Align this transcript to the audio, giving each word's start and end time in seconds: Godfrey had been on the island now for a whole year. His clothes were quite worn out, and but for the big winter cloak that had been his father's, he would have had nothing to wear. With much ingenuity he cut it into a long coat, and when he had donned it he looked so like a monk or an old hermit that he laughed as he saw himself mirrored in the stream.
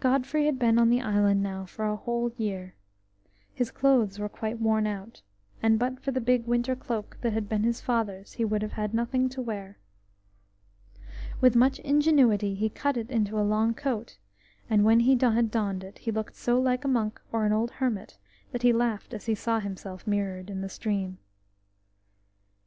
Godfrey 0.00 0.46
had 0.46 0.58
been 0.58 0.78
on 0.78 0.88
the 0.88 1.02
island 1.02 1.42
now 1.42 1.66
for 1.66 1.84
a 1.84 1.94
whole 1.94 2.32
year. 2.38 2.76
His 3.52 3.70
clothes 3.70 4.18
were 4.18 4.30
quite 4.30 4.58
worn 4.58 4.86
out, 4.86 5.20
and 5.62 5.78
but 5.78 6.00
for 6.00 6.12
the 6.12 6.20
big 6.22 6.46
winter 6.46 6.74
cloak 6.74 7.18
that 7.20 7.34
had 7.34 7.46
been 7.46 7.64
his 7.64 7.78
father's, 7.78 8.32
he 8.32 8.44
would 8.46 8.62
have 8.62 8.72
had 8.72 8.94
nothing 8.94 9.28
to 9.28 9.42
wear. 9.42 9.78
With 11.42 11.54
much 11.56 11.78
ingenuity 11.80 12.54
he 12.54 12.70
cut 12.70 12.96
it 12.96 13.10
into 13.10 13.38
a 13.38 13.44
long 13.44 13.74
coat, 13.74 14.16
and 14.70 14.82
when 14.82 15.00
he 15.00 15.14
had 15.14 15.50
donned 15.50 15.84
it 15.84 15.98
he 15.98 16.10
looked 16.10 16.36
so 16.36 16.58
like 16.58 16.82
a 16.86 16.88
monk 16.88 17.20
or 17.30 17.44
an 17.44 17.52
old 17.52 17.72
hermit 17.72 18.16
that 18.52 18.62
he 18.62 18.72
laughed 18.72 19.12
as 19.12 19.26
he 19.26 19.34
saw 19.34 19.60
himself 19.60 20.06
mirrored 20.06 20.48
in 20.48 20.62
the 20.62 20.70
stream. 20.70 21.18